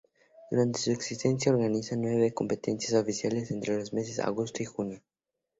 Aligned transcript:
Durante 0.49 0.79
su 0.79 0.89
existencia, 0.91 1.51
organizaba 1.51 2.01
nueve 2.01 2.33
competencias 2.33 2.93
oficiales 2.99 3.51
entre 3.51 3.77
los 3.77 3.93
meses 3.93 4.17
de 4.17 4.23
agosto 4.23 4.63
y 4.63 4.65
junio. 4.65 5.03